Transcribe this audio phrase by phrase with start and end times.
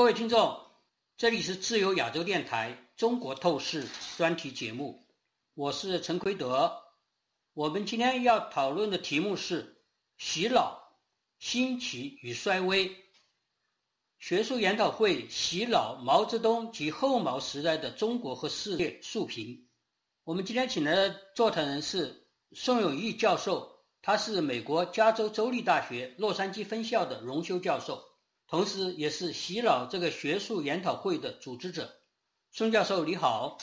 [0.00, 0.58] 各位听众，
[1.18, 3.86] 这里是自由亚洲电台中国透视
[4.16, 4.98] 专题节目，
[5.52, 6.74] 我是陈奎德。
[7.52, 9.76] 我们今天要讨论的题目是
[10.16, 10.80] “洗脑、
[11.38, 12.90] 兴起与衰微”。
[14.18, 19.68] 学术研讨会洗脑毛泽东及后毛时代的中国和世界述评。
[20.24, 23.70] 我们今天请来的座谈人是宋永毅教授，
[24.00, 28.02] 他是美国加州州立大学洛杉矶分校的荣休教授。
[28.50, 31.88] 同时，也是洗脑这个学术研讨会的组织者，
[32.50, 33.56] 孙教授你好。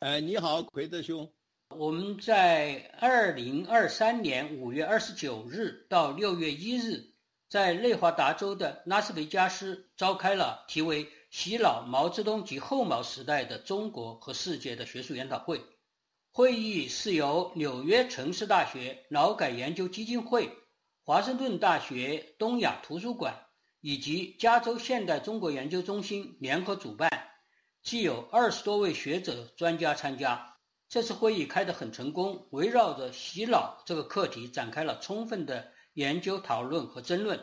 [0.00, 1.26] 哎，你好，奎德兄。
[1.74, 7.02] 我们在二零二三年五月二十九日到六月一日，
[7.48, 15.58] 在内华达州的拉斯维加斯召开了题为《洗脑毛泽东及后毛时代的中国和世界》的学术研讨会。
[16.30, 20.46] 会议是由纽约城市大学劳改研究基金会、
[21.02, 23.34] 华盛顿大学东亚图书馆。
[23.86, 27.08] 以及加州现代中国研究中心联合主办，
[27.84, 30.56] 既有二十多位学者专家参加。
[30.88, 37.38] 这次会议开得很成功，围绕着洗脑这个课题展开了充分的研究讨论和争论。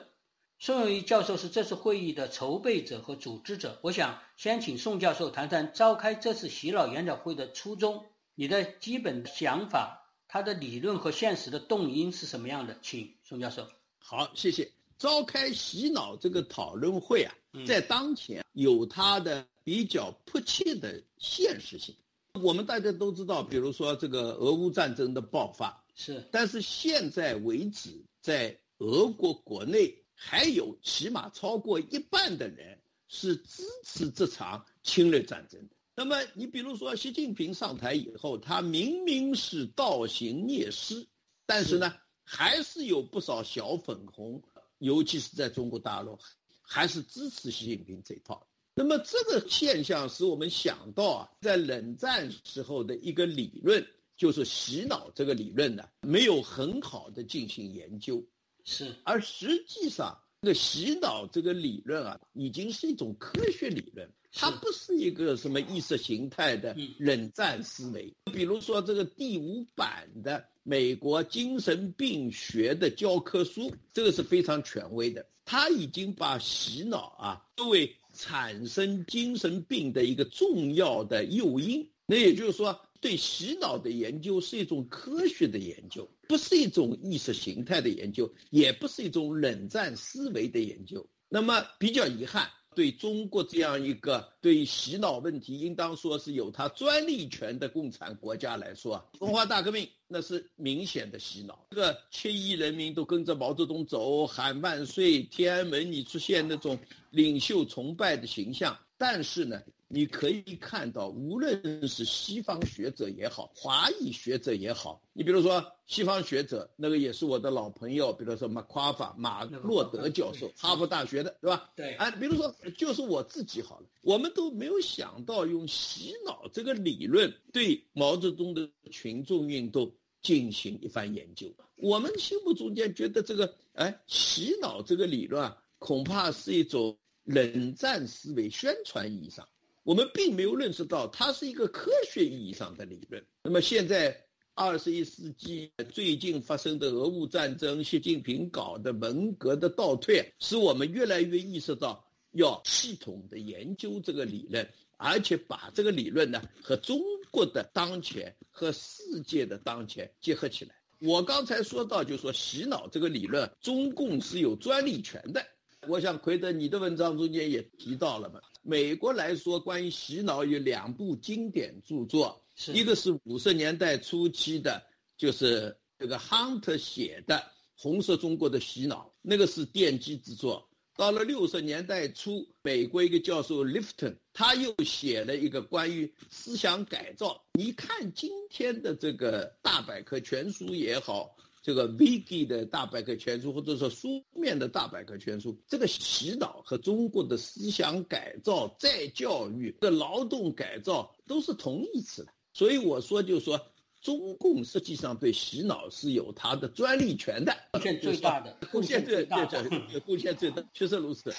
[0.60, 3.80] 宋永毅教授是这次会议的筹备者和组织者。
[3.82, 12.78] 我想先请宋教授谈谈召开这次洗脑研讨会的初衷，你的基本想法，他的理论和现实的动因是什么样的？
[12.82, 13.66] 请宋教授。
[13.98, 14.83] 好，谢谢。
[14.98, 21.96] 召开洗脑这个讨论会啊，在当前有它的比较迫切的现实性。
[22.42, 35.76] 我们大家都知道，比如说这个俄乌战争的爆发是，但是现在为止，在俄国国内还有起码超过一半的人是支持这场侵略战争的。
[35.96, 41.06] 那么你比如说习近平上台以后，他明明是倒行逆施，
[41.46, 44.42] 但是呢，还是有不少小粉红。
[44.84, 46.20] 尤其是在中国大陆，
[46.62, 48.46] 还是支持习近平这一套。
[48.76, 53.86] 那么这个现象使我们想到啊，在冷战时候的一个理论，
[54.18, 58.22] 就是洗脑这个理论呢，没有很好的进行研究。
[58.66, 68.14] 是，而实际上，这个洗脑这个理论啊，已经是一种科学理论，它不是一个什么意识形态的冷战思维。
[68.26, 70.46] 比如说这个第五版的。
[70.66, 75.26] 美国精神病学的教科书，这个是非常权威的。
[75.44, 81.86] 他已经把洗脑啊作为产生精神病的一个重要的诱因。
[82.06, 91.06] 那也就是说，对洗脑的研究是一种科学的研究，不是一种意识形态的研究，也不是一种冷战思维的研究。
[91.30, 92.50] 那么比较遗憾。
[92.76, 106.76] 对中国这样一个对洗脑问题应当说是有它专利权的共产国家来说啊，文化大革命那是明显的洗脑，这个七亿人民都跟着毛泽东走，喊万岁，天安门你出现那种
[107.12, 109.62] 领袖崇拜的形象，但是呢。
[109.94, 121.70] 你可以看到，无论是西方学者也好，华裔学者也好，你比如说西方学者，那个也是我的老朋友，比如说马夸法马洛德教授，哈佛大学的，对吧？
[121.76, 121.94] 对。
[121.98, 129.94] 啊，比如说就是我自己好了，我们都没有想到用洗脑这个理论对毛泽东的群众运动
[130.24, 131.54] 进行一番研究。
[131.76, 139.48] 我们心目中间觉得这个，哎，洗脑这个理论啊，恐怕是一种冷战思维宣传意义上。
[139.84, 143.24] 我们并没有认识到它是一个科学意义上的理论。
[143.44, 144.18] 那么现在
[144.54, 160.74] 二十一世纪最近发生的俄乌战争，习近平搞的文革的倒退，使我们越来越意识到要系统的研究这个理论，而且把这个理论呢和中国的当前和世界的当前结合起来。
[161.00, 165.46] 我刚才说到，就说洗脑这个理论，中共是有专利权的。
[165.90, 168.40] 我想奎德，你的文章中间也提到了嘛。
[168.66, 172.42] 美国来说，关于洗脑有两部经典著作，
[172.74, 174.82] 一个是五十年代初期的，
[175.18, 177.36] 就是这个 Hunter 写的
[177.76, 180.66] 《红色中国的洗脑》，那个是奠基之作。
[180.96, 187.44] 到了六十年代初，美国一个教授 Lifton，他又写了一个关于思想改造。
[187.54, 191.36] 你看今天的这个大百科全书也好。
[191.64, 202.34] 这个 Vigi 的大百科全书，或者说书面的大百科全书，这个洗脑和中国的思想改造、再教育的劳动改造都是同义词的。
[202.52, 203.58] 所以我说，就是说，
[204.02, 209.70] 中共实际上对洗脑是有它的专利权的，贡献最大的，贡献最大的，
[210.02, 211.34] 贡献最大，确实如此。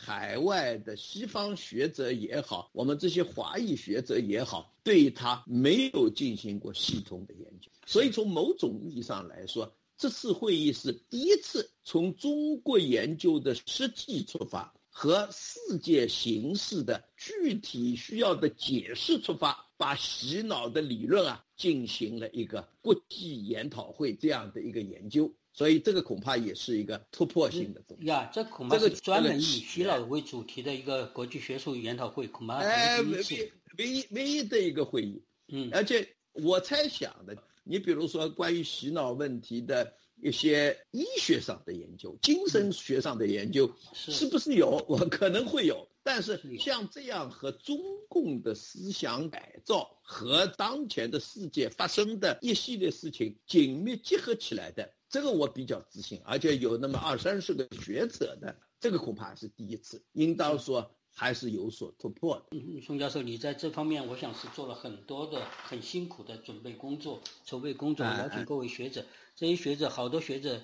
[0.00, 28.30] 海外的西方学者也好，我们这些华裔学者也好，对他没有进行过系统的研究，所以从某种意义上来说，这次会议是第一次从中国研究的实际出发，和世界形势的具体需要的解释出发，把洗脑的理论啊进行了一个国际研讨会这样的一个研究，所以这个恐怕也是一个突破性的东西呀。
[28.32, 35.20] 这恐怕是专门以洗脑为主题的一个国际学术研讨会，恐怕哎，唯一唯一唯一的一个会议。
[35.48, 39.92] 嗯，而且我猜想的，你比如说关于洗脑问题的。
[40.20, 44.84] 一些医学上的研究、精神学上的研究，是不是有？
[44.88, 47.78] 我可能会有，但是像这样和中
[48.08, 62.46] 共的思想改造和当前的世界发生的一系列事情紧密结合起来的，这个我比较自信，而且有那么二三十个学者的，这个恐怕是第一次，应当说还是有所突破的。
[62.52, 69.04] 嗯，宋教授，你在这方面，我想是做了很多的很辛苦的准备工作、筹备工作，邀请各位学者。
[69.36, 70.58] 这些学者，好多学者，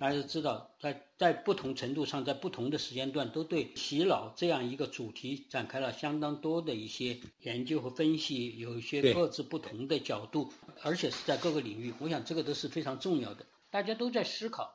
[0.00, 10.50] 大家都知道，在在不同程度上，在不同的时间段，都对洗脑这样一个主题展开了相当多的一些研究和分析，有一些各自不同的角度，
[10.82, 11.92] 而且是在各个领域。
[11.98, 13.44] 我想这个都是非常重要的。
[13.70, 14.74] 大家都在思考，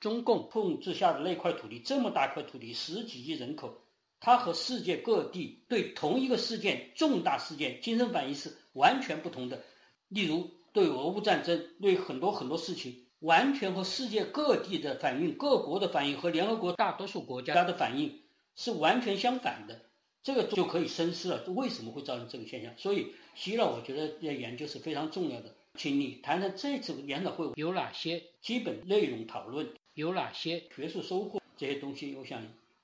[0.00, 3.78] 中共控制下的那块土地，这么大块土地，十几亿人口，
[4.20, 9.62] 它和世界各地对同一个事件、重大事件精神反应是完全不同的。
[10.08, 10.50] 例如。
[10.74, 18.20] 对俄乌战争，对很多很多事情，完全和世界各地的反应、各国的反应和联合国大多数国家的反应
[18.54, 19.80] 是完全相反的。
[20.22, 22.72] 这个就可以深思了，为什么会造成这个现象？
[22.76, 25.52] 所以，希腊我觉得要研究是非常重要的。
[25.74, 32.14] 请你谈谈这次研讨会有哪些基本内容讨论，有哪些学术收获这些东西。
[32.14, 32.40] 我想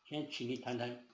[0.08, 1.04] 先请你谈谈。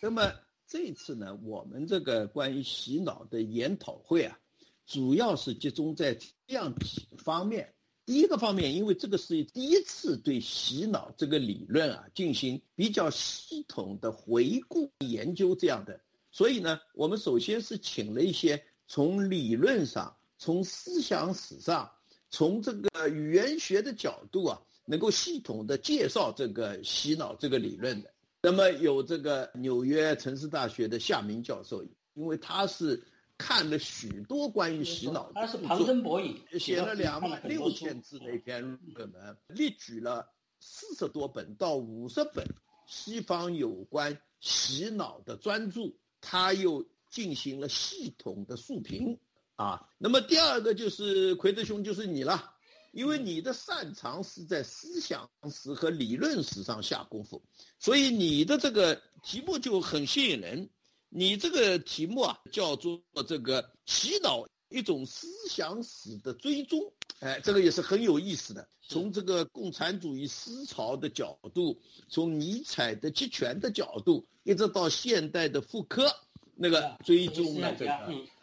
[0.00, 0.32] 那么
[0.66, 4.38] 这次呢，我们这个关于洗脑的研讨会啊。
[4.86, 7.74] 主要是集中在这样几个方面。
[8.06, 16.00] 第一个方面，因为这个是第一次对洗脑这个理论啊进行比较系统的回顾研究，这样的，
[16.30, 21.90] 所以呢，我们首先是请了一些从理论上、从思想史上、
[22.30, 28.10] 从这个语言学的角度啊，能够系统的介绍这个洗脑这个理论的。
[28.40, 33.02] 那么有这个纽约城市大学的夏明教授，因为他是。
[33.38, 38.62] 看了许多关于洗脑，他是旁征博引，写了两万六千字的一篇
[38.94, 40.26] 论文，列举了
[40.60, 42.46] 四十多本到五十本
[42.86, 49.18] 西方有关洗脑的专著，他又进行了系统的述评
[49.56, 49.86] 啊。
[49.98, 52.54] 那么第二个就是奎德兄，就是你了，
[52.92, 57.42] 因为你的擅长是在思想史和理论史上下功夫，
[57.78, 60.70] 所以你的这个题目就很吸引人。
[61.18, 66.78] 你这个题目啊，叫做这个祈祷一种思想史的追踪，
[67.20, 68.68] 哎，这个也是很有意思的。
[68.82, 76.06] 从这个共产主义思潮的角度，从尼采的集权的角度，一直到现代的妇科，
[76.54, 77.90] 那个追踪了这个，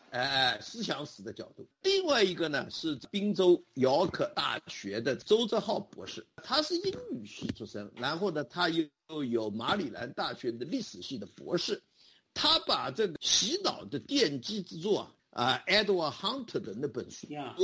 [0.09, 1.67] 哎哎，思想史的角度。
[1.83, 11.79] 另外一个呢，是滨州姚可大学的周泽浩博士，他是英语系出身，然后呢，他又有马里兰大学的历史系的博士。
[12.33, 14.99] 他把这个洗脑的奠基之作
[15.29, 17.55] 啊，啊，Edward Hunter 的那本书啊，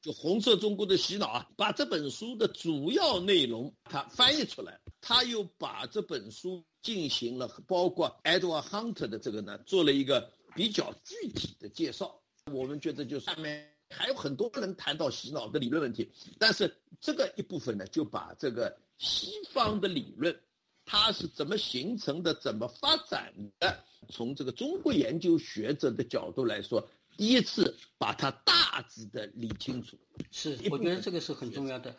[0.00, 12.20] 就《红色中国的洗脑》啊，把这本书的主要内容他翻译出来，他又把这本书进行了包括 Edward Hunter 的这个呢，做了一个比较具体的介绍。
[12.52, 20.38] 我们觉得就上面还有很多人谈到洗脑的理论问题，但是这个一部分呢，就把这个西方的理论。
[20.86, 22.34] 它是怎么形成的？
[22.34, 23.84] 怎么发展的？
[24.10, 26.86] 从这个中国研究学者的角度来说，
[27.16, 29.96] 第一次把它大致的理清楚。
[30.30, 31.96] 是，我觉得这个是很重要的。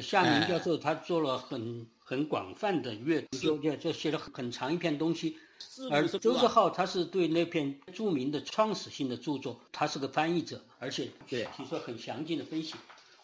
[0.00, 5.36] 夏明教授他做了很很广泛的阅读，就就就写了很长一篇东西。
[5.90, 12.74] 而周志浩他是对那篇著名的创始性的著作，他是个翻译者，而且提出了很详尽的分析。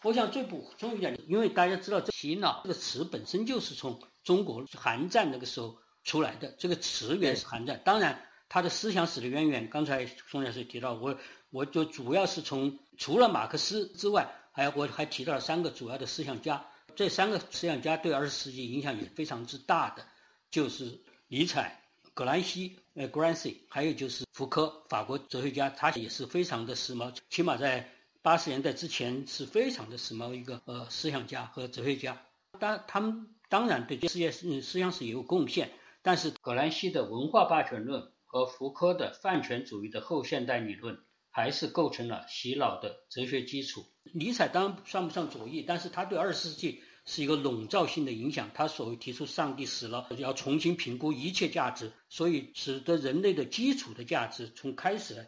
[0.05, 3.99] 我想最补充一点，因为大家知道洗脑这个词本身就是从。
[4.23, 8.19] 中国韩战那个时候出来的这个词源是韩战，当然
[8.49, 11.15] 它的思想史的渊源，刚才宋教授提到，我
[11.51, 20.03] 我就主要是从除了马克思之外，还我还提到了三个主要的思想家，这三个思想家对二十世纪影响也非常之大的，
[20.49, 21.79] 就是尼采、
[22.15, 27.87] 葛兰西呃 Gramsci，还有就是福柯，法国哲学家，他也是非常的时髦，起码在
[28.25, 32.19] 八十年代之前是非常的时髦一个呃思想家和哲学家，
[32.59, 33.27] 当他们。
[33.47, 35.69] 当然，对世界思思想史也有贡献，
[36.01, 40.97] 但是葛兰西的文化霸权论和福柯的泛权主义的后现代理论，
[41.29, 43.85] 还是构成了洗脑的哲学基础。
[44.15, 48.49] 尼采当然算不上左翼，但是他对二十世纪是一个笼罩性的影响。
[48.51, 55.23] 他所谓提出上帝死了，要重新评估一切价值，所以使得人类的基础的价值从开始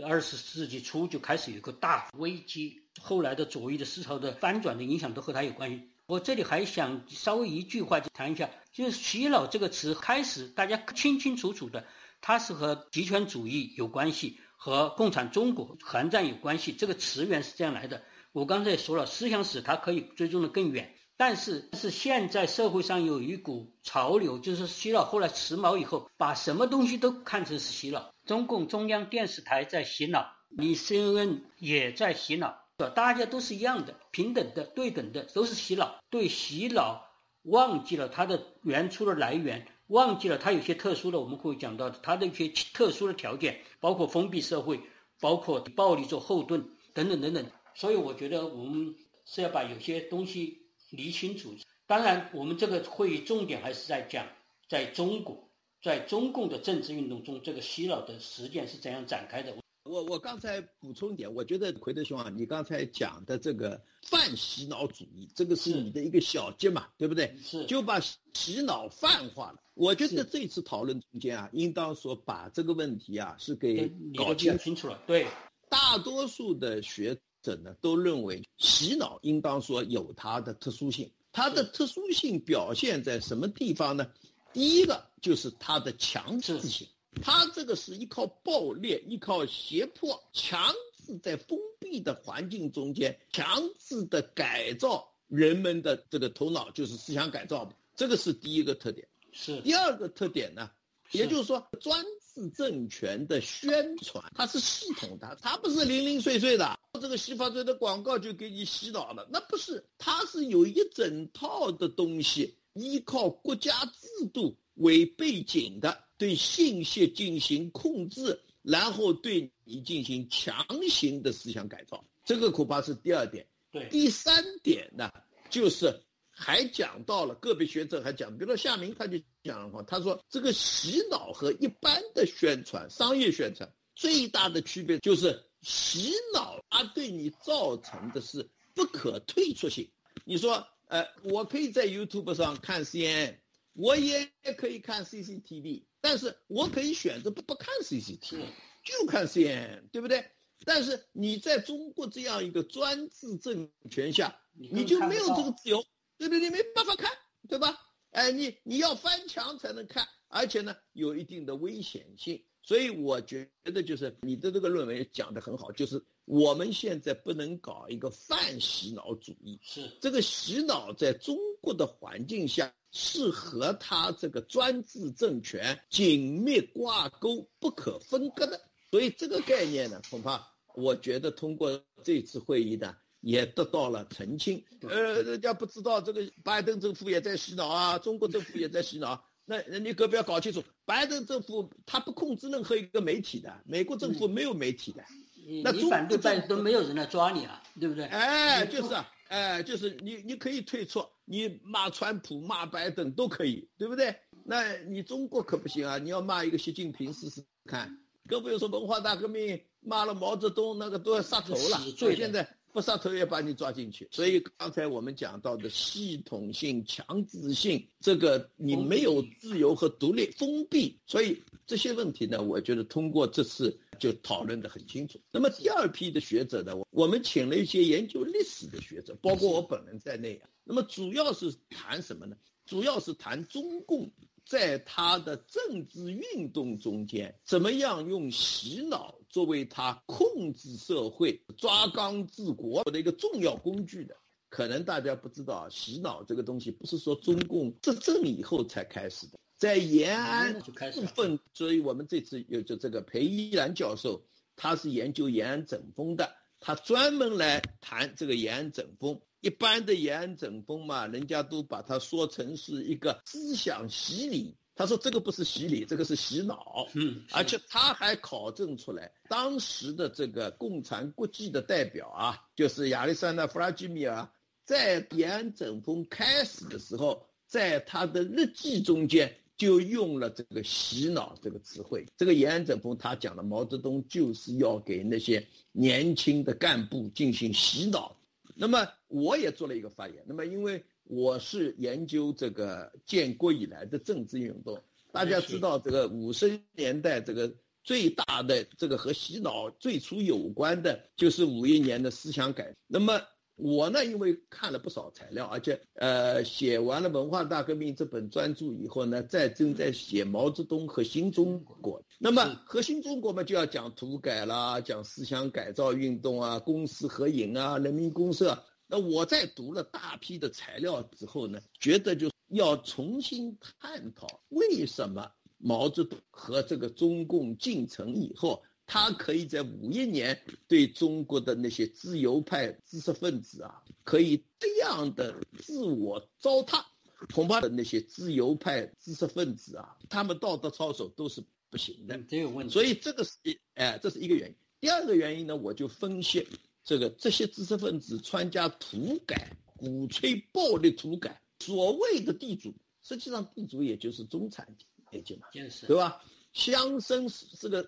[0.00, 2.80] 二十世纪初就开始有个大危机。
[3.00, 5.82] 后来的左翼的思潮的翻转的影响都和他有关系。
[6.06, 11.82] 我这里还想稍微一句话就谈一下，就是“洗脑”这个词开始大家清清楚楚的，
[12.20, 16.72] 它是和极权主义有关系，和共产中国韩战有关系。
[16.72, 18.02] 这个词源是这样来的。
[18.32, 28.12] 我刚才也说了，思想史它可以追踪的更远，但是是现在社会上有一股潮流，就是洗脑后来时髦以后，把什么东西都看成是洗脑。
[28.32, 32.64] 中共中央电视台在洗脑，你 CNN 也在洗脑。
[32.94, 36.02] 大家都是一样的，平等的、对等的，都是洗脑。
[36.08, 37.06] 对洗脑，
[37.42, 44.80] 忘记了它的原初的来源，忘记了它有些特殊的，我们会讲到的，它的一些特殊的条件，包括封闭社会，
[45.20, 47.44] 包括暴力做后盾，等等等等。
[47.74, 48.96] 所以我觉得我们
[49.26, 51.54] 是要把有些东西理清楚。
[51.86, 54.26] 当然，我们这个会议重点还是在讲，
[54.70, 55.50] 在中国，
[55.82, 59.52] 在中共的政治运动中，这个洗脑的实践是怎样展开的。
[59.82, 67.34] 我我刚才补充一点，我觉得奎德兄啊，你刚才讲的这个泛洗脑主义，这个是你的一个小结嘛，对不对？
[67.42, 69.58] 是，就把洗脑泛化了。
[69.74, 75.02] 我觉得这次讨论中间啊，应当说把这个问题啊是给搞清楚了。
[75.04, 75.26] 对，
[75.68, 84.06] 大多数的学者呢都认为洗脑应当说有它的特殊性，它的特殊性表现在什么地方呢？
[84.52, 86.86] 第一个就是它的强制性。
[87.22, 90.72] 他这个是依靠暴力、依靠胁迫，强
[91.06, 93.46] 制在封闭的环境中间，强
[93.78, 97.70] 制的改造人们的这个头脑，就是思想改造。
[97.94, 99.06] 这个是第一个特点。
[99.30, 100.70] 是第二个特点呢，
[101.10, 102.02] 也就是说，专
[102.34, 106.78] 制政权的宣传，它是系统的，它不是零零碎碎的。
[107.00, 116.04] 这个洗发水的广告就给你洗脑了，那不是，它是有一整套的东西，依靠国家制度为背景的。
[116.18, 123.44] 对信息进行控制，然后对你进行强行的思想改造，这个恐怕是第二点。
[123.72, 125.10] 对，第三点呢，
[125.50, 125.92] 就是
[126.30, 139.90] 还讲到了个别学者还讲，比如说夏明他就讲了话，他说这个洗脑和一般的宣传、商业宣传最大的区别就是洗脑，它对你造成的是不可退出性。
[140.24, 143.38] 你说，呃，我可以在 YouTube 上看 CNN，
[143.72, 145.84] 我也可以看 CCTV。
[146.02, 148.44] 但是我可以选择不不看 CCTV，
[148.84, 150.22] 就看 CNN，对不对？
[150.66, 155.82] 但是你在中国这样一个专制政权下，你就没有这个自由，
[156.18, 156.40] 对不对？
[156.40, 157.10] 你没办法看，
[157.48, 157.74] 对吧？
[158.10, 162.44] 哎，你你要翻墙才能看，而且呢，有一定的危险性。
[162.62, 172.72] 所以我觉得就是你的这个论文讲的很好，就是我们现在不能搞一个泛洗脑主义，是这个洗脑在中国的环境下。
[172.94, 178.60] 是和他这个专制政权紧密挂钩、不可分割的，
[178.90, 184.62] 所以这个概念呢，恐怕我觉得通过这次会议呢，也得到了澄清。
[184.82, 189.24] 呃，人家不知道这个拜登政府也在洗脑啊，中国政府也在洗脑。
[189.46, 195.02] 那你可不要搞清楚，拜登政府他不控制任何一个媒体的，美国政府没有媒体的。
[195.02, 198.04] 那你反对拜登，没有人来抓你啊，对不对？
[198.04, 199.08] 哎，就是啊。
[199.28, 204.14] 哎，就是你，你可以退出，你骂川普、骂拜登都可以，对不对？
[204.44, 205.96] 那你中国可不行啊！
[205.96, 211.78] 你要骂一个习近平试试看，更不用说文化大革命骂了毛泽东，那个都要杀头了。
[211.96, 214.06] 所以现在不杀头也把你抓进去。
[214.12, 221.00] 所以刚才我们讲到的系统性、强制性，这个你没有自由和独立，封闭。
[221.06, 223.74] 所以这些问题呢，我觉得通过这次。
[224.02, 225.20] 就讨论得很清楚。
[225.30, 230.48] 那么第二批的学者呢，我我们请了一些研究历史的学者，包括我本人在内啊。
[230.64, 232.36] 那么主要是谈什么呢？
[232.66, 234.10] 主要是谈中共
[234.44, 244.16] 在他的政治运动中间，怎么样用洗脑作为他控制社会、抓纲治国的一个重要工具的。
[244.48, 249.38] 可能大家不知道，洗脑这个东西不是说中共执政以后才开始的。
[249.62, 250.72] 在延安部
[251.14, 254.20] 分，所以我们这次有就这个裴一然教授，
[254.56, 259.20] 他是研究延安整风的，他专门来谈这个延安整风。
[259.40, 264.56] 一般的延安整风嘛，人家都把它说成是一个思想洗礼。
[264.74, 266.88] 他说这个不是洗礼，这个是洗脑。
[266.94, 274.28] 嗯，而且他还考证出来，当时的这个共产国际的代表啊，就是亚历山大·弗拉基米尔，
[274.64, 279.32] 在延安整风开始的时候，在他的日记中间。
[279.56, 288.16] 就用了这个洗脑这个词汇，这个延安整风他讲的毛泽东就是要给那些年轻的干部进行洗脑。
[288.54, 290.24] 那么我也做了一个发言。
[290.26, 294.80] 那么因为我是研究这个建国以来的政治运动。
[295.10, 297.54] 大家知道，这个五十年代这个
[297.84, 302.74] 最大的这个和洗脑最初有关的，就是五一年的思想改。
[302.86, 303.20] 那么
[303.56, 312.02] 我呢，因为看了不少材料，而且呃写完了《文化大革命》这本专著以后呢，再正在写毛泽东和新中国。
[312.18, 318.64] 那么和新中国嘛，就要讲土改啦，讲思想改造运动啊，公私合营啊，人民公社。
[318.86, 336.84] 那我在读了大批的材料之后呢，觉得就要重新探讨为什么毛泽东和这个中共进城以后，他可以在五一年对中国的那些自由派知识分子啊，可以这样的自我糟蹋，
[337.32, 342.70] 恐怕的那些自由派知识分子啊，他们道德操守都是不行的，这个问题。
[342.74, 344.54] 所以这个是一哎，这是一个原因。
[344.78, 346.46] 第二个原因呢，我就分析。
[346.84, 354.68] 这个这些知识分子参加土改，鼓吹暴力土改，所谓的地主，实际上地主也就是中产
[355.10, 355.46] 阶级嘛，
[355.86, 356.22] 对吧？
[356.52, 357.28] 乡绅
[357.58, 357.86] 这个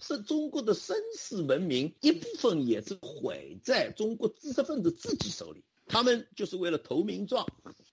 [0.00, 5.64] 是中国的绅士文明一部分，也是毁在中国知识分子自己手里。
[5.86, 7.46] 他们就是为了投名状，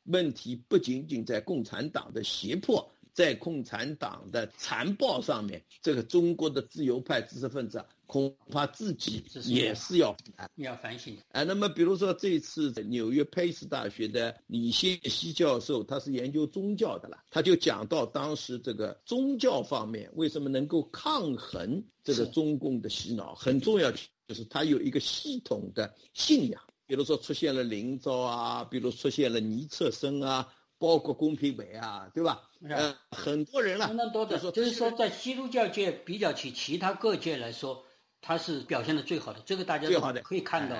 [0.05, 2.89] 问题不仅仅在共产党的胁迫。
[3.11, 10.17] 在共产党的残暴上面，这个中国的自由派知识分子啊恐怕自己也是要
[10.55, 11.15] 要反省。
[11.31, 23.91] 啊，那么比如说这次纽约佩斯大学的李谢希教授，他是研究宗教的了，他就讲到当时这个宗教方面为什么能够抗衡这个中共的洗脑，很重要
[24.27, 30.51] 就是他有一个系统的信仰，比如说出现了灵召啊，比如出现了尼策生啊。
[30.81, 32.41] 包括公平美啊，对吧？
[32.69, 37.83] 呃，很多人了，相当多的，就是说，在基督教界比较起其他各界来说，
[38.21, 39.39] 他是表现的最好的。
[39.45, 39.87] 这个大家
[40.21, 40.75] 可以看到，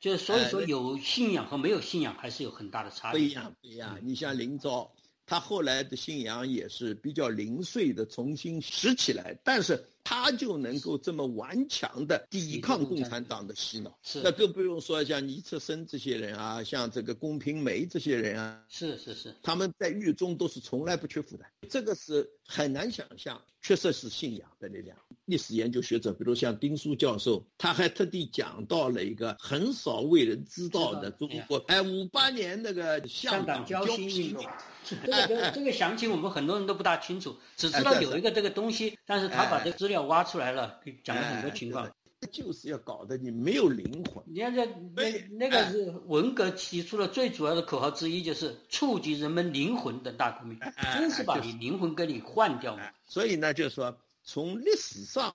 [0.00, 3.20] 就是所以说有信仰和没有信仰还是有很大的差别。
[3.20, 3.98] 不一样，不一样。
[4.02, 4.90] 你像林昭，
[5.26, 9.84] 他后来的信仰也是比较零碎的，重新拾起来，但是。
[10.08, 14.20] 他就能够这么顽强的抵抗共产党的洗脑，是。
[14.22, 24.96] 那更不用说像尼策森这些人啊，像这个龚平梅这些人啊，是是是，他们在狱中都是从来不缺负的，这个是很难想象，确实是信仰的力量。
[25.24, 34.46] 历史研究学者，比如像丁书教授，他还特地讲到了一个很少为人知道的中国，哎，五八年那个香港交心运动，
[34.84, 39.95] 这个这个详情我们很多人都不大清楚，只知道有一个这个东西，但是他把这个资料。
[39.96, 41.90] 要挖出来了，讲了很多情况，
[42.30, 44.22] 就是要搞得你没有灵魂。
[44.26, 50.58] 你看这那那个是文革提出的最主要的口号之一，就是触及人们灵魂的大革命，
[50.94, 52.92] 真是把你灵魂给你换掉了。
[53.06, 55.34] 所以呢，就是说从历史上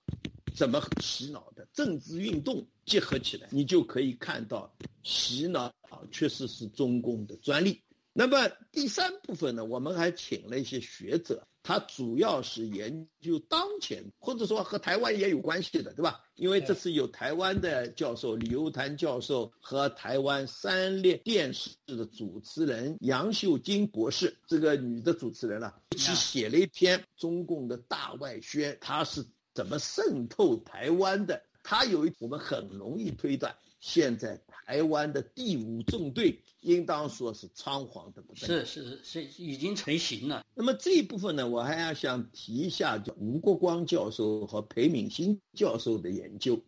[0.54, 4.72] 怎么洗脑的政治运动结合起来，你就可以看到
[5.02, 7.80] 洗脑啊，确实是中共的专利。
[8.12, 11.44] 那么第三部分呢，我们还请了一些学者。
[11.62, 16.20] 他主要是研究当前，或者说和台湾也有关系的，对吧？
[16.34, 31.40] 因为这次有台湾的教授李游谭教授和台湾三立电视的主持人杨秀金博士，这个女的主持人了，一起写了一篇中共的大外宣，他是怎么渗透台湾的？
[31.62, 33.54] 他有一，我们很容易推断。
[33.82, 40.46] 现在台湾的第五纵队应当说是仓皇的不得是是是已经成型了。
[40.54, 46.58] 那么这一部分呢，我还要想提一下，叫吴国光教授和裴敏欣教授的研究。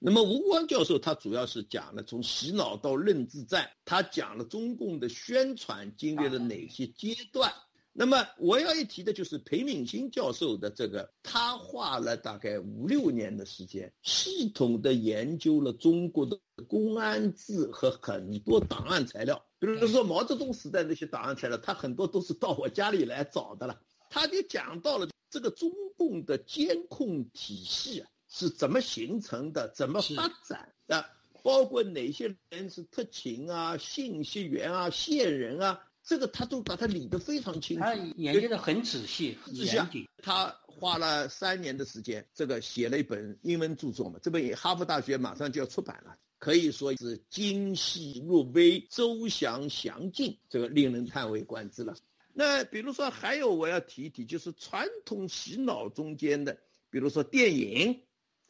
[0.00, 7.52] 那么吴国光教授他主要是讲了从洗脑到认知战，他讲了中共的宣传经历了哪些阶段。
[7.98, 23.80] 那么我要一提的就是裴敏欣教授的这个，他花了大概五六年的时间，系统的研究了中国的公安制和很多档案材料，比如说毛泽东时代那些档案材料，他很多都是到我家里来找的了。
[24.10, 31.06] 他就讲到了这个中共的监控体系啊是怎么形成的，怎么发展的，
[31.42, 35.80] 包括哪些人是特勤啊、信息员啊、线人啊。
[36.06, 40.08] 这个他都把它理得非常清楚，他研究的很仔细、很严谨。
[40.22, 44.16] 他花了三年的时间，这个写了一本英文著作嘛。
[44.22, 51.96] 这本哈佛大学马上就要出版了，可以说是精细入微、周详详尽，这个令人叹为观止了。
[52.32, 56.56] 那比如说还有我要提一提，就是传统洗脑中间的，
[56.88, 58.00] 比如说电影。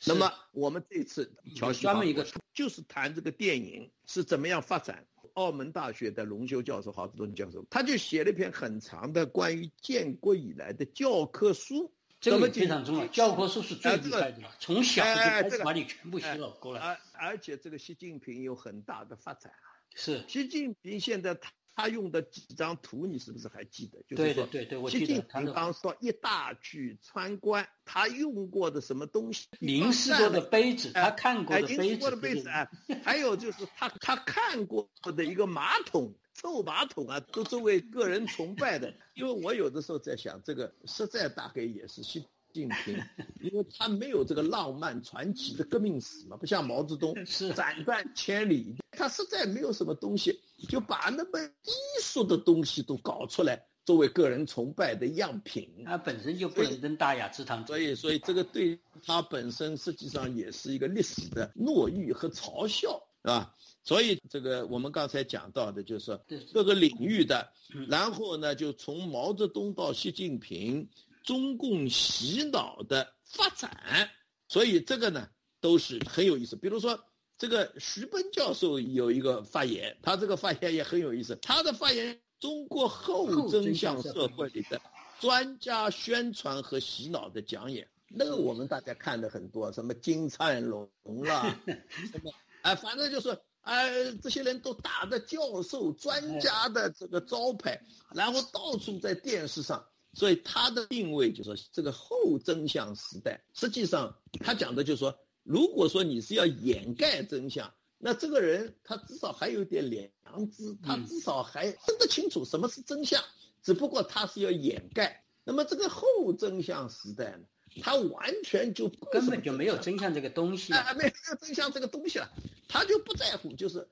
[0.05, 5.07] 那么我们这次专门一个就是谈这个电影是怎么样发展。
[5.37, 11.93] 澳门大学的龙修教授、郝志东教授，他就写了一篇很长的关于建国以来的教科书。
[12.19, 16.81] 这个非常重要，教科书是最厉害的，从小就开始把你全部洗脑过来。
[16.81, 19.69] 而而且这个习近平有很大的发展啊。
[19.95, 21.39] 是，习近平现在
[21.77, 24.03] 他用的几张图，你是不是还记得？
[24.09, 25.07] 对对对对，我记得。
[25.07, 29.47] 习近平刚说一大去参观，他用过的什么东西？
[29.61, 31.83] 凝视过的杯子，他看过的杯子。
[31.83, 32.67] 凝视过的杯子啊，
[33.05, 38.93] 还有就是他他看过的一个马桶，臭马桶啊，都作为个人崇拜的。
[39.15, 42.99] 因为我有的时候在想，这个实在大概也是习近平，
[43.43, 55.71] 因为他没有这个浪漫传奇的革命史嘛，不像毛泽东 是斩断千里，他实在没有什么东西，就把那么低俗的东西都搞出来作为个人崇拜的样品。
[55.85, 63.55] 他本身就不能登大雅之堂，所以所以这个对他本身实际上也是一个历史的懦欲和嘲笑，是吧？
[63.85, 66.19] 所以这个我们刚才讲到的就是
[66.55, 67.47] 各个领域的，
[67.89, 70.89] 然后呢，就从毛泽东到习近平。
[71.27, 74.09] 中共洗脑的发展，
[74.49, 75.29] 所以这个呢
[75.61, 76.55] 都是很有意思。
[76.55, 76.99] 比如说，
[77.37, 81.35] 这个徐奔教授有一个发言，他这个发言也很有意思。
[81.43, 84.81] 他的发言，中国后真相社会里的
[85.19, 90.89] 专家宣传和洗脑的讲演，那个我们大家看的很多，什么金灿荣
[91.25, 93.91] 啦， 什么哎，反正就是哎，
[94.23, 97.83] 这些人都打着教授、专家的这个招牌，
[98.15, 99.85] 然后到处在电视上。
[100.17, 113.23] 所以他的定位就是说，这个后真相时代，实际上他讲的就是说，如果说你是要掩盖真相，那这个人他至少还有点良知，他至少还分得清楚什么是真相，
[113.63, 115.23] 只不过他是要掩盖。
[115.45, 117.47] 那么这个后真相时代呢，
[117.83, 122.33] 他完全就根本就没有真相这个东西，啊，没有真相这个东西了，
[122.67, 123.87] 他就不在乎，就是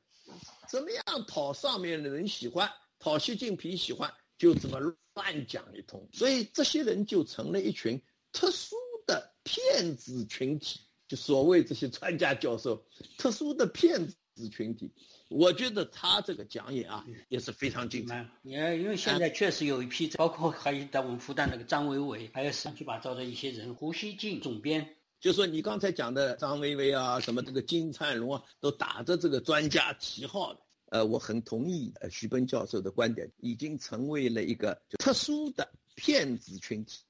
[0.70, 2.66] 怎么样讨上面的人喜欢，
[2.98, 4.10] 讨习近平喜欢。
[4.44, 7.98] 就这么乱讲一通，所以这些人就成了一群
[8.30, 8.76] 特殊
[9.06, 12.84] 的骗子群体，就所谓这些专家教授，
[13.16, 14.92] 特殊的骗子群体。
[15.30, 18.28] 我觉得他这个讲演啊也是非常精彩。
[18.42, 24.86] 你看，因为现在确实有一批，包括还有在我们复旦那个张维维，还有乱七八糟的一些人，胡锡进总编，
[25.20, 30.60] 就说你刚才讲的张维维啊，什么这个金灿荣啊，都打着这个专家旗号的。
[30.90, 37.00] 呃，我很同意呃徐奔教授的观点，已经成为了一个特殊的骗子群体。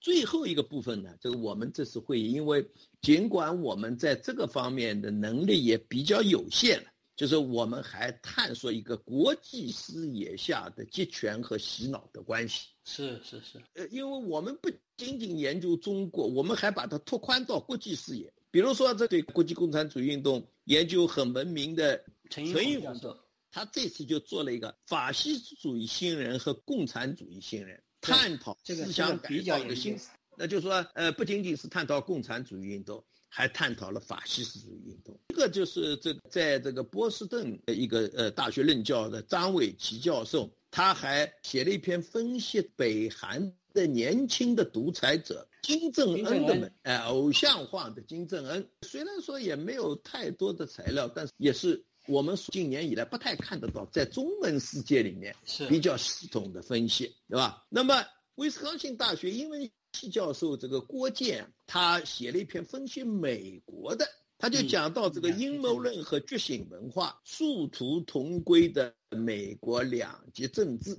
[0.00, 2.64] 最后一个部分呢，就是我们这次会议，因为
[3.00, 6.84] 尽管我们在这个方面的能力也比较有限，
[7.16, 12.68] 就是我们还探索一个国际视野下的集权和洗脑的关系。
[12.84, 18.30] 是是是，呃，因为我们不仅仅研究中国，我们还把它拓宽到国际视野。
[18.50, 23.18] 比如说，这对国际共产主义运动研究很文明的陈玉教授。
[23.50, 29.96] 他这次就做了一个法西斯主义新人和共产主义新人，探讨思想改造的新，
[30.36, 35.16] 那就是说，呃，不仅仅是探讨共产主义运动，还探讨了法西斯主义运动。
[35.28, 48.68] 一个就是这在这个波士顿的一个呃大学任教的张伟奇教授，他还写了一篇分析北韩的年轻的独裁者金正恩的们，哎，偶像化的金正恩。
[48.82, 51.84] 虽然说也没有太多的材料，但是也是。
[52.06, 57.64] 我们近年以来不太看得到，在中文世界里面是比较系统的分析，对吧？
[57.70, 70.98] 那么威斯康星大学英文系教授这个郭健，他写了一篇分析美国的，他就讲到这个阴谋论和觉醒文化殊途同归的美国两极政治，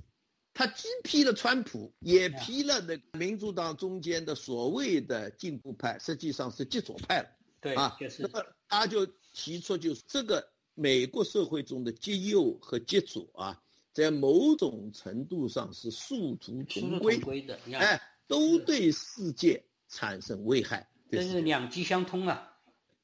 [0.52, 7.28] 他既批了川普，也批了那民主党中间的所谓的进步派，实际上是极左派了，
[7.60, 10.44] 对啊，那么他就提出就是这个。
[10.78, 13.58] 美国社会中的极右和极左啊，
[13.94, 22.52] 在某种程度上是殊途同归的，哎，都对世界产生危害，这是两极相通啊。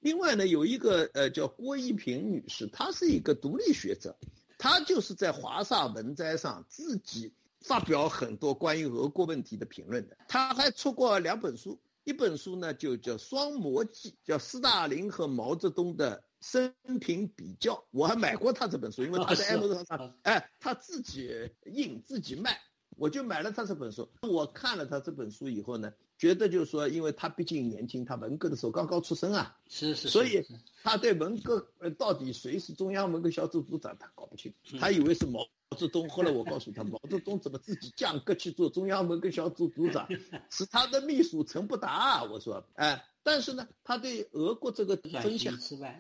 [0.01, 4.15] 另外呢，有一个呃叫郭一平女士，她是一个独立学者，
[4.59, 7.33] 她就是在华沙文摘上自己
[7.63, 10.19] 发表很多关于俄国问题的评论的。
[10.29, 16.23] 她还出过两本书，一本书呢就叫《双魔记》，叫斯大林和毛泽东的。
[16.43, 21.31] 生平比较，我还买过他这本书，因为他在 M 上上，哎，他自己
[21.67, 22.61] 印自己卖，
[22.97, 24.09] 我就买了他这本书。
[24.23, 30.45] 我看了他这本书以后呢，觉得就是说，因为他毕竟年轻，他文革的时候刚刚出生啊，是是，所以
[30.83, 35.47] 他对文革呃到底谁是中央文革小组组长，他搞不清，他以为是毛
[35.79, 36.09] 泽东。
[36.11, 40.09] 后来我告诉他，毛泽东怎么自己降格去做中央文革小组组长，
[40.51, 42.25] 是他的秘书陈伯达。
[42.25, 43.01] 我说，哎。
[43.23, 45.49] 但是呢，他对俄国这个分析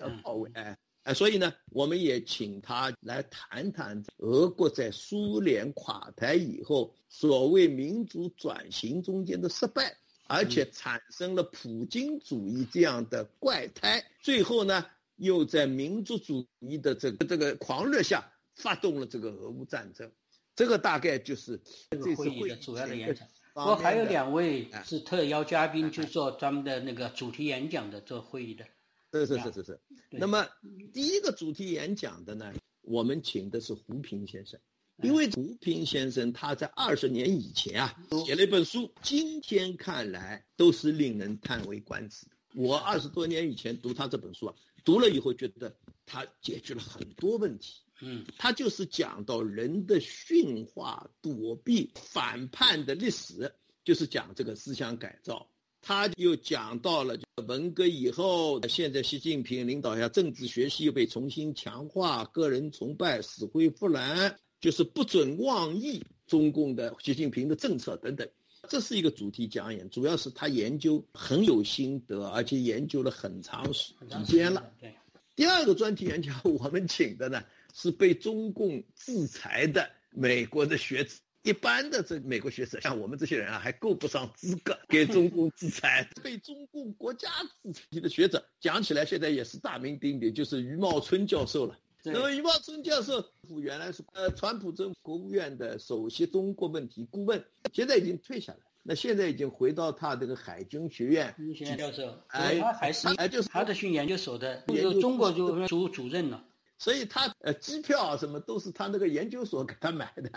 [0.00, 9.96] 要到位，哎哎，所以呢，我们也请他来谈谈俄国在苏联垮台以后所谓民主转型中间的失败，
[10.28, 20.11] 而且产生了普京主义这样的怪胎，最后呢，又在民族主义的这个这个狂热下发动了这个俄乌战争。
[20.54, 21.58] 这个大概就是
[21.90, 23.26] 这次会议的主要的演讲。
[23.54, 28.64] 不过还有两位是特邀嘉宾，去做咱们的那个主题演讲的做会议的。
[29.12, 29.80] 是是是是是。
[30.10, 30.46] 那么
[30.92, 34.58] 第一个主题演讲的呢，我们请的是胡平先生，
[35.02, 42.26] 因为胡平先生他在二十年以前啊写了一本书，今天看来都是令人叹为观止。
[42.54, 47.82] 我二十多年以前读他这本书啊，读了以后觉得他解决了很多问题。
[48.04, 55.48] 嗯，他就是讲到人的驯化、躲避、反叛的历史，就是讲这个思想改造。
[55.80, 68.28] 他又讲到了文革以后，现在习近平领导下政治学习又被重新强化，个人崇拜死灰复燃，就是不准妄议中共的习近平的政策等等。
[68.68, 73.92] 这是一个主题讲演，主要是他研究很有心得，而且研究了很长时
[74.24, 74.72] 间了。
[74.80, 74.92] 对，
[75.34, 77.42] 第二个专题演讲我们请的呢。
[77.72, 86.08] 是被中共制裁的美国的学者，一般的这美国学者，像我们这些人啊，还够不上资格给中共制裁。
[86.22, 87.28] 被中共国家
[87.62, 91.76] 制裁的学者，讲起来现在也是大名鼎鼎，就是余茂春教授了。
[92.04, 93.24] 那么余茂春教授
[93.61, 101.32] 原来是呃，川普政府国务院的首席中国问题顾问，现在已经退下来，那现在已经回到他这个海军学院。
[101.78, 106.44] 教授，哎，他还是哎，就是他的训研究所的，就中国就主主任了。
[106.82, 110.28] 所以他呃机票啊什么都是他那个研究所给他买的，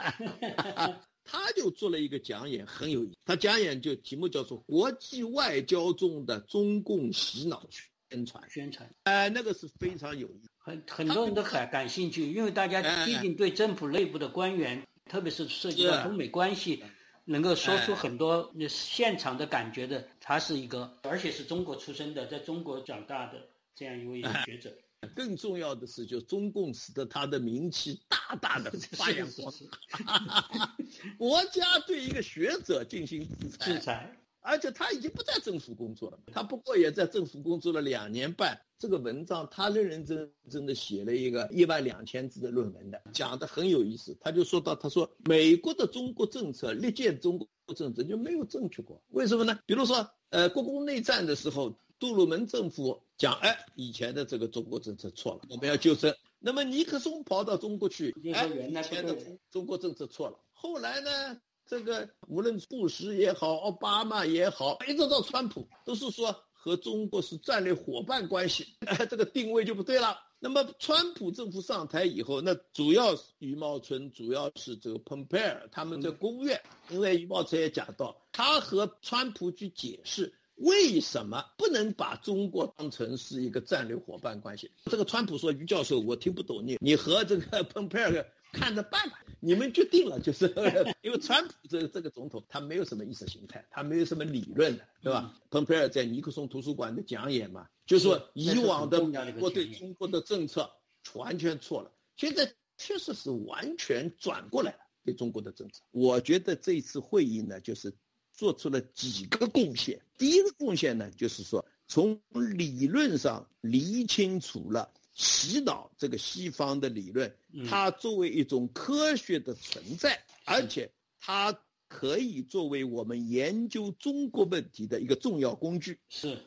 [1.26, 3.18] 他就做了一个讲演，很有意思。
[3.26, 7.68] 他讲演就题目叫做《国际外交中的中共洗脑
[8.12, 14.80] 宣传》，宣传，哎，那个是非常有意思，很很多人都很感兴趣，因为大家毕竟对政府内部的官员，
[15.10, 16.84] 特别是涉及到中美关系，
[17.24, 24.72] 能够说出很多现场的感觉的，他是一个，而且是中国出生的，在中国长大的这样一位学者。
[25.14, 29.54] 更重要的是，就中共使得他的名气大大的 发扬光
[29.90, 30.50] 大。
[31.18, 36.20] 国家对一个学者进行制裁，制裁，而且他已经不在政府工作了。
[36.32, 38.60] 他不过也在政府工作了两年半。
[38.78, 44.18] 这个文章他认认真真的写了一个一万两千字的论文的，讲的很有意思。
[44.20, 49.58] 他就说到，他说美国的中国政策历届中国政策就没有正确过，为什么呢？
[49.66, 51.78] 比如说，呃，国共内战的时候。
[52.00, 56.14] 杜鲁门政府讲，哎，以前的这个中国政策错了，我们要纠正。
[56.40, 59.16] 那么尼克松跑到中国去，哎，以前的
[59.50, 60.38] 中国政策错了。
[60.54, 70.20] 后来呢，这个无论布什也好，奥巴马也好，一直到川普，都是说和中国是战略伙伴关系，哎，这个定位就不对了。
[70.38, 80.32] 那么川普政府上台以后，那主要是余茂春，主要是这个蓬佩尔他们在国务院，因为余茂春也讲到，他和川普去解释。
[80.56, 84.72] 为什么不能把中国当成是一个战略伙伴关系？
[84.86, 90.48] 这个川普说：“于教授，我听不懂你，你和这个蓬佩尔看着办吧，你们决定了。”就是
[91.04, 95.34] 因为川普这这个总统他没有什么意识形态，他没有什么理论的，对吧？
[95.50, 100.72] 蓬佩尔在尼克松图书馆的讲演嘛，就说以往的美国对中国的政策
[101.16, 105.82] 完全错了，现在确实是完全转过来了对中国的政策。
[105.92, 107.94] 我觉得这一次会议呢，就是。
[108.36, 110.00] 做出了几个贡献。
[110.18, 117.34] 第一个贡献呢，就是说从理论上理清楚了洗脑这个西方的理论，
[117.70, 126.00] 它作为一种科学的存在，而且它可以作为我们研究中国问题的一个重要工具。
[126.10, 126.38] 是，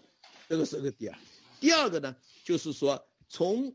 [0.49, 1.19] 这个是个第二。
[1.61, 3.75] 第二个呢，就是说从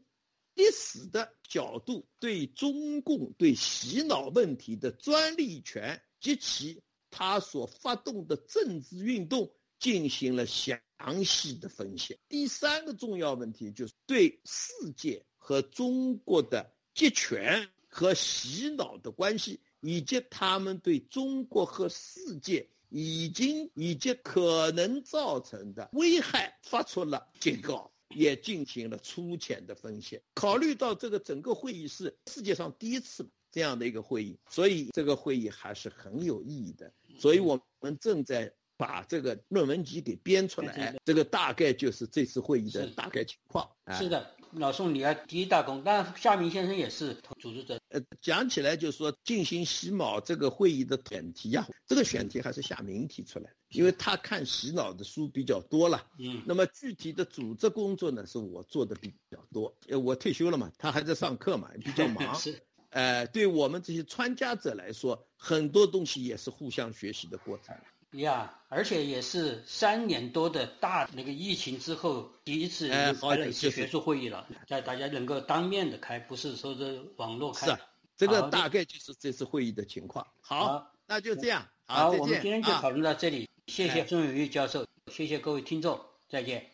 [0.55, 6.81] 历史的角度对中共对洗脑问题的专利权及其。
[7.15, 10.79] 他所发动的政治运动进行了详
[11.23, 12.17] 细的分析。
[12.27, 30.19] 第三个重要问题就是对世界和中国的集权和洗脑的关系，以及他们对中国和世界已经以及可能造成的危害发出了警告，也进行了粗浅的分析。
[30.33, 36.91] 考虑到这个整个会议是世界上第一次这样的一个会议，所以这个会议还是很有意义的。
[37.17, 43.69] 所以我们正在把这个论文集给编出来，这个大概就是这次会议的大概情况。
[43.91, 47.79] 是的，老宋，你要第一大功，但夏明先生也是组织者。
[47.89, 56.03] 呃，讲起来就是说进行洗脑这个会议的选题啊，这个选题还是夏明提出来的，因为他看洗脑的书比较多了。
[56.17, 56.41] 嗯。
[56.45, 59.73] 那么具体的组织工作呢，是我做的比较多。
[59.87, 62.33] 呃，我退休了嘛，他还在上课嘛，比较 忙。
[62.35, 62.59] 是。
[62.93, 67.75] 呃，对我们这些参加者来说，很多东西也是互相学习的过程。
[68.21, 77.65] 呀，而且也是三年多的大那个疫情之后第一次开了一次学术会议了，在大家能够当面的开，不是说是网络开。
[77.65, 77.77] 是，
[78.15, 80.25] 这个大概就是这次会议的情况。
[80.39, 81.67] 好，那就这样。
[81.87, 83.49] 好，我们今天就讨论到这里。
[83.65, 86.69] 谢谢孙永玉教授，谢谢各位听众，再见。